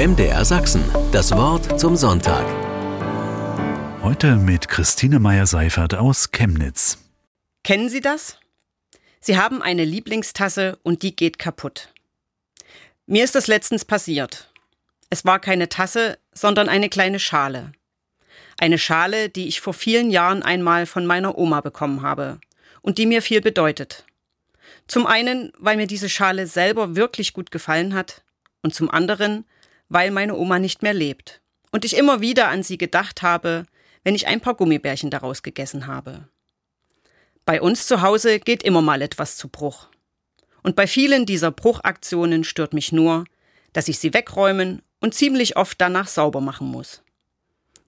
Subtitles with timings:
[0.00, 0.82] MDR Sachsen.
[1.12, 2.46] Das Wort zum Sonntag.
[4.02, 6.96] Heute mit Christine Meyer-Seifert aus Chemnitz.
[7.64, 8.38] Kennen Sie das?
[9.20, 11.92] Sie haben eine Lieblingstasse und die geht kaputt.
[13.04, 14.50] Mir ist das letztens passiert.
[15.10, 17.72] Es war keine Tasse, sondern eine kleine Schale.
[18.58, 22.40] Eine Schale, die ich vor vielen Jahren einmal von meiner Oma bekommen habe
[22.80, 24.06] und die mir viel bedeutet.
[24.86, 28.22] Zum einen, weil mir diese Schale selber wirklich gut gefallen hat
[28.62, 29.44] und zum anderen,
[29.90, 31.42] weil meine Oma nicht mehr lebt
[31.72, 33.66] und ich immer wieder an sie gedacht habe,
[34.02, 36.28] wenn ich ein paar Gummibärchen daraus gegessen habe.
[37.44, 39.88] Bei uns zu Hause geht immer mal etwas zu Bruch.
[40.62, 43.24] Und bei vielen dieser Bruchaktionen stört mich nur,
[43.72, 47.02] dass ich sie wegräumen und ziemlich oft danach sauber machen muss.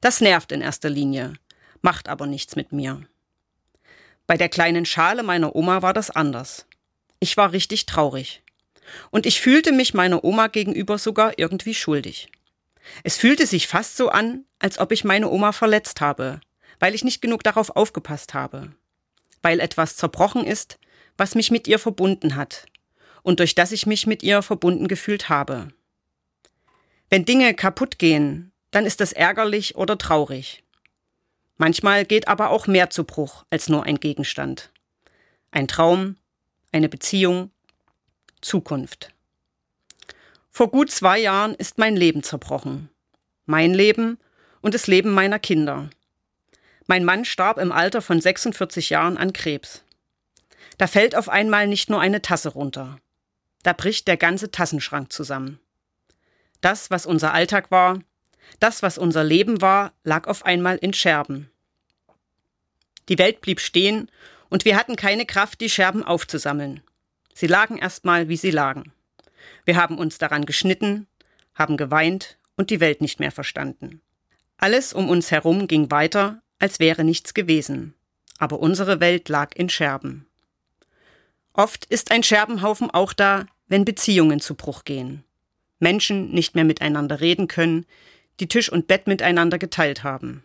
[0.00, 1.34] Das nervt in erster Linie,
[1.80, 3.02] macht aber nichts mit mir.
[4.26, 6.66] Bei der kleinen Schale meiner Oma war das anders.
[7.20, 8.42] Ich war richtig traurig.
[9.10, 12.28] Und ich fühlte mich meiner Oma gegenüber sogar irgendwie schuldig.
[13.04, 16.40] Es fühlte sich fast so an, als ob ich meine Oma verletzt habe,
[16.80, 18.72] weil ich nicht genug darauf aufgepasst habe.
[19.40, 20.78] Weil etwas zerbrochen ist,
[21.16, 22.66] was mich mit ihr verbunden hat
[23.22, 25.68] und durch das ich mich mit ihr verbunden gefühlt habe.
[27.08, 30.64] Wenn Dinge kaputt gehen, dann ist das ärgerlich oder traurig.
[31.56, 34.72] Manchmal geht aber auch mehr zu Bruch als nur ein Gegenstand.
[35.52, 36.16] Ein Traum,
[36.72, 37.51] eine Beziehung,
[38.42, 39.14] Zukunft.
[40.50, 42.90] Vor gut zwei Jahren ist mein Leben zerbrochen.
[43.46, 44.18] Mein Leben
[44.60, 45.88] und das Leben meiner Kinder.
[46.86, 49.84] Mein Mann starb im Alter von 46 Jahren an Krebs.
[50.76, 52.98] Da fällt auf einmal nicht nur eine Tasse runter.
[53.62, 55.58] Da bricht der ganze Tassenschrank zusammen.
[56.60, 58.00] Das, was unser Alltag war,
[58.60, 61.50] das, was unser Leben war, lag auf einmal in Scherben.
[63.08, 64.10] Die Welt blieb stehen
[64.48, 66.82] und wir hatten keine Kraft, die Scherben aufzusammeln.
[67.34, 68.92] Sie lagen erstmal, wie sie lagen.
[69.64, 71.06] Wir haben uns daran geschnitten,
[71.54, 74.00] haben geweint und die Welt nicht mehr verstanden.
[74.58, 77.94] Alles um uns herum ging weiter, als wäre nichts gewesen.
[78.38, 80.26] Aber unsere Welt lag in Scherben.
[81.52, 85.24] Oft ist ein Scherbenhaufen auch da, wenn Beziehungen zu Bruch gehen.
[85.78, 87.86] Menschen nicht mehr miteinander reden können,
[88.40, 90.44] die Tisch und Bett miteinander geteilt haben.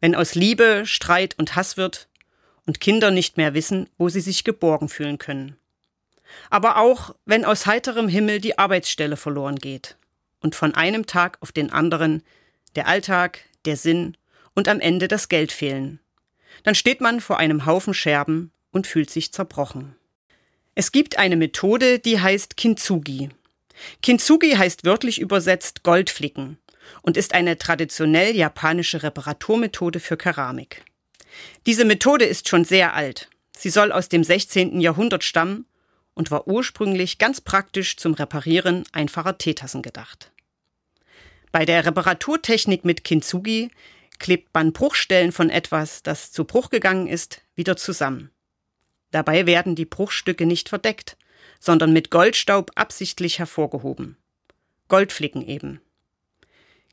[0.00, 2.08] Wenn aus Liebe Streit und Hass wird
[2.66, 5.56] und Kinder nicht mehr wissen, wo sie sich geborgen fühlen können
[6.50, 9.96] aber auch wenn aus heiterem Himmel die Arbeitsstelle verloren geht
[10.40, 12.22] und von einem Tag auf den anderen
[12.76, 14.16] der Alltag, der Sinn
[14.54, 16.00] und am Ende das Geld fehlen.
[16.62, 19.96] Dann steht man vor einem Haufen Scherben und fühlt sich zerbrochen.
[20.74, 23.30] Es gibt eine Methode, die heißt Kintsugi.
[24.02, 26.58] Kintsugi heißt wörtlich übersetzt Goldflicken
[27.02, 30.84] und ist eine traditionell japanische Reparaturmethode für Keramik.
[31.66, 33.28] Diese Methode ist schon sehr alt.
[33.56, 34.80] Sie soll aus dem 16.
[34.80, 35.66] Jahrhundert stammen
[36.14, 40.30] und war ursprünglich ganz praktisch zum Reparieren einfacher Teetassen gedacht.
[41.52, 43.70] Bei der Reparaturtechnik mit Kintsugi
[44.18, 48.30] klebt man Bruchstellen von etwas, das zu Bruch gegangen ist, wieder zusammen.
[49.10, 51.16] Dabei werden die Bruchstücke nicht verdeckt,
[51.60, 54.16] sondern mit Goldstaub absichtlich hervorgehoben.
[54.88, 55.80] Goldflicken eben.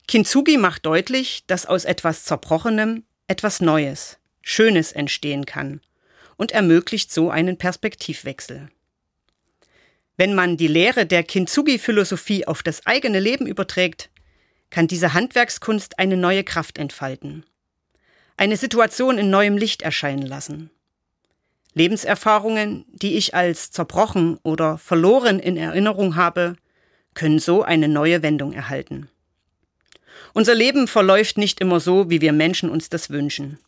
[0.08, 5.82] Kintsugi macht deutlich, dass aus etwas Zerbrochenem etwas Neues, Schönes entstehen kann
[6.38, 8.70] und ermöglicht so einen Perspektivwechsel.
[10.18, 14.10] Wenn man die Lehre der Kintsugi-Philosophie auf das eigene Leben überträgt,
[14.70, 17.46] kann diese Handwerkskunst eine neue Kraft entfalten.
[18.38, 20.70] Eine Situation in neuem Licht erscheinen lassen.
[21.74, 26.56] Lebenserfahrungen, die ich als zerbrochen oder verloren in Erinnerung habe,
[27.14, 29.10] können so eine neue Wendung erhalten.
[30.34, 33.60] Unser Leben verläuft nicht immer so, wie wir Menschen uns das wünschen.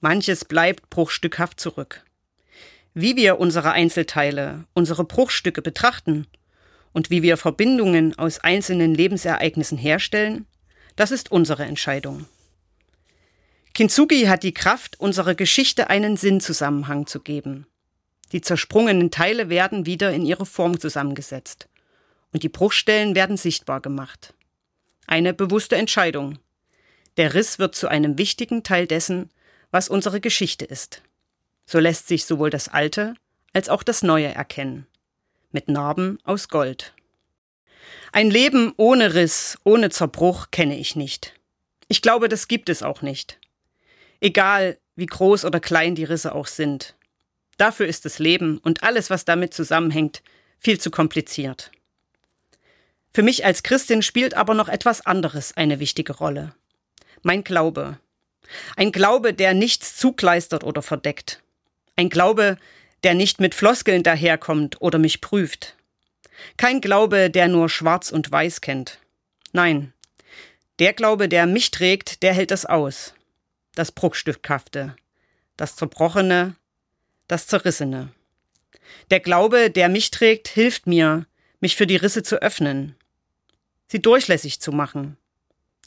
[0.00, 2.05] Manches bleibt bruchstückhaft zurück.
[2.98, 6.26] Wie wir unsere Einzelteile, unsere Bruchstücke betrachten
[6.94, 10.46] und wie wir Verbindungen aus einzelnen Lebensereignissen herstellen,
[10.96, 12.24] das ist unsere Entscheidung.
[13.74, 17.66] Kintsugi hat die Kraft, unserer Geschichte einen Sinnzusammenhang zu geben.
[18.32, 21.68] Die zersprungenen Teile werden wieder in ihre Form zusammengesetzt
[22.32, 24.32] und die Bruchstellen werden sichtbar gemacht.
[25.06, 26.38] Eine bewusste Entscheidung.
[27.18, 29.28] Der Riss wird zu einem wichtigen Teil dessen,
[29.70, 31.02] was unsere Geschichte ist.
[31.66, 33.14] So lässt sich sowohl das Alte
[33.52, 34.86] als auch das Neue erkennen.
[35.50, 36.94] Mit Narben aus Gold.
[38.12, 41.34] Ein Leben ohne Riss, ohne Zerbruch kenne ich nicht.
[41.88, 43.38] Ich glaube, das gibt es auch nicht.
[44.20, 46.94] Egal, wie groß oder klein die Risse auch sind.
[47.58, 50.22] Dafür ist das Leben und alles, was damit zusammenhängt,
[50.58, 51.70] viel zu kompliziert.
[53.12, 56.54] Für mich als Christin spielt aber noch etwas anderes eine wichtige Rolle.
[57.22, 57.98] Mein Glaube.
[58.76, 61.42] Ein Glaube, der nichts zugleistert oder verdeckt.
[61.96, 62.58] Ein Glaube,
[63.04, 65.76] der nicht mit Floskeln daherkommt oder mich prüft.
[66.56, 68.98] Kein Glaube, der nur schwarz und weiß kennt.
[69.52, 69.94] Nein,
[70.78, 73.14] der Glaube, der mich trägt, der hält das aus.
[73.74, 74.94] Das Bruchstückhafte,
[75.56, 76.54] das Zerbrochene,
[77.28, 78.12] das Zerrissene.
[79.10, 81.26] Der Glaube, der mich trägt, hilft mir,
[81.60, 82.94] mich für die Risse zu öffnen,
[83.88, 85.16] sie durchlässig zu machen,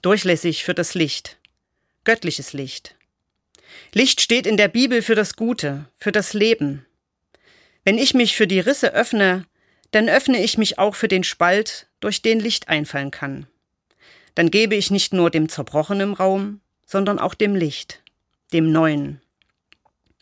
[0.02, 1.38] durchlässig für das Licht,
[2.04, 2.96] göttliches Licht.
[3.94, 6.86] Licht steht in der Bibel für das Gute, für das Leben.
[7.84, 9.46] Wenn ich mich für die Risse öffne,
[9.92, 13.48] dann öffne ich mich auch für den Spalt, durch den Licht einfallen kann.
[14.36, 18.02] Dann gebe ich nicht nur dem Zerbrochenen Raum, sondern auch dem Licht,
[18.54, 19.22] dem Neuen.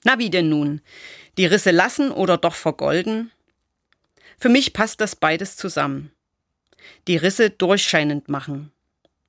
[0.03, 0.81] Na wie denn nun?
[1.37, 3.31] Die Risse lassen oder doch vergolden?
[4.39, 6.11] Für mich passt das beides zusammen.
[7.07, 8.71] Die Risse durchscheinend machen,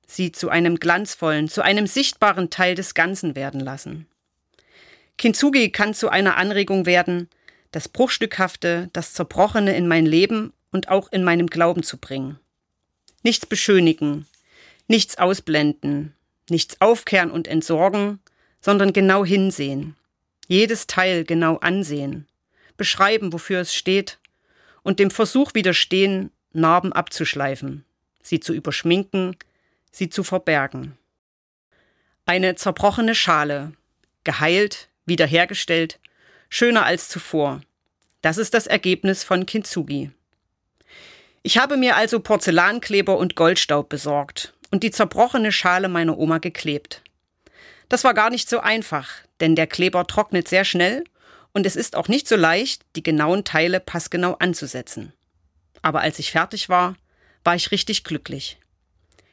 [0.09, 4.07] sie zu einem glanzvollen, zu einem sichtbaren Teil des Ganzen werden lassen.
[5.17, 7.29] Kintsugi kann zu einer Anregung werden,
[7.71, 12.39] das Bruchstückhafte, das Zerbrochene in mein Leben und auch in meinem Glauben zu bringen.
[13.21, 14.25] Nichts beschönigen,
[14.87, 16.15] nichts ausblenden,
[16.49, 18.19] nichts aufkehren und entsorgen,
[18.61, 19.95] sondern genau hinsehen,
[20.47, 22.27] jedes Teil genau ansehen,
[22.77, 24.17] beschreiben, wofür es steht
[24.81, 27.85] und dem Versuch widerstehen, Narben abzuschleifen,
[28.23, 29.35] sie zu überschminken,
[29.91, 30.97] sie zu verbergen.
[32.25, 33.73] Eine zerbrochene Schale,
[34.23, 35.99] geheilt, wiederhergestellt,
[36.49, 37.61] schöner als zuvor.
[38.21, 40.11] Das ist das Ergebnis von Kintsugi.
[41.41, 47.01] Ich habe mir also Porzellankleber und Goldstaub besorgt und die zerbrochene Schale meiner Oma geklebt.
[47.87, 49.09] Das war gar nicht so einfach,
[49.39, 51.03] denn der Kleber trocknet sehr schnell
[51.53, 55.13] und es ist auch nicht so leicht, die genauen Teile passgenau anzusetzen.
[55.81, 56.95] Aber als ich fertig war,
[57.43, 58.59] war ich richtig glücklich.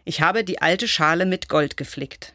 [0.08, 2.32] Ich habe die alte Schale mit Gold geflickt.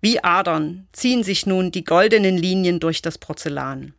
[0.00, 3.92] Wie Adern ziehen sich nun die goldenen Linien durch das Porzellan.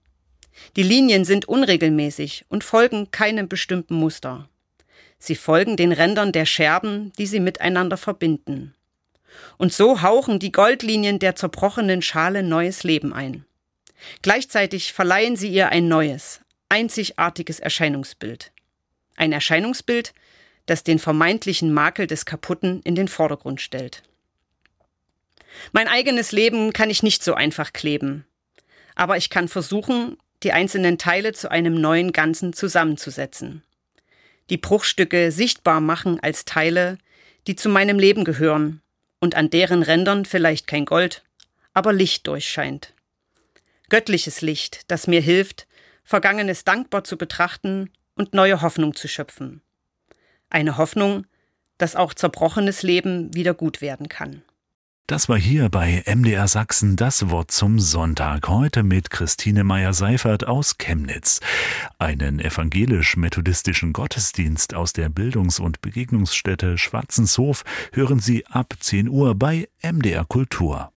[0.77, 4.47] Die Linien sind unregelmäßig und folgen keinem bestimmten Muster.
[5.19, 8.73] Sie folgen den Rändern der Scherben, die sie miteinander verbinden.
[9.57, 13.43] Und so hauchen die Goldlinien der zerbrochenen Schale neues Leben ein.
[14.21, 16.39] Gleichzeitig verleihen sie ihr ein neues,
[16.69, 18.53] einzigartiges Erscheinungsbild.
[19.17, 20.13] Ein Erscheinungsbild,
[20.65, 24.03] das den vermeintlichen Makel des Kaputten in den Vordergrund stellt.
[25.71, 28.25] Mein eigenes Leben kann ich nicht so einfach kleben,
[28.95, 33.63] aber ich kann versuchen, die einzelnen Teile zu einem neuen Ganzen zusammenzusetzen.
[34.49, 36.97] Die Bruchstücke sichtbar machen als Teile,
[37.47, 38.81] die zu meinem Leben gehören
[39.19, 41.23] und an deren Rändern vielleicht kein Gold,
[41.73, 42.93] aber Licht durchscheint.
[43.89, 45.67] Göttliches Licht, das mir hilft,
[46.03, 49.61] Vergangenes dankbar zu betrachten und neue Hoffnung zu schöpfen.
[50.51, 51.25] Eine Hoffnung,
[51.79, 54.43] dass auch zerbrochenes Leben wieder gut werden kann.
[55.07, 58.47] Das war hier bei MDR Sachsen das Wort zum Sonntag.
[58.47, 61.41] Heute mit Christine Meyer-Seifert aus Chemnitz.
[61.99, 69.67] Einen evangelisch-methodistischen Gottesdienst aus der Bildungs- und Begegnungsstätte Schwarzenshof hören Sie ab 10 Uhr bei
[69.81, 70.89] MDR Kultur.